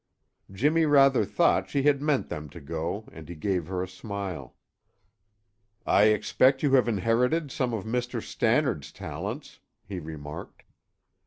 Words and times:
Jimmy 0.51 0.87
rather 0.87 1.23
thought 1.25 1.69
she 1.69 1.83
had 1.83 2.01
meant 2.01 2.27
them 2.27 2.49
to 2.49 2.59
go 2.59 3.07
and 3.11 3.29
he 3.29 3.35
gave 3.35 3.67
her 3.67 3.83
a 3.83 3.87
smile. 3.87 4.55
"I 5.85 6.05
expect 6.05 6.63
you 6.63 6.73
have 6.73 6.87
inherited 6.87 7.51
some 7.51 7.71
of 7.71 7.85
Mr. 7.85 8.19
Stannard's 8.19 8.91
talents," 8.91 9.59
he 9.87 9.99
remarked. 9.99 10.63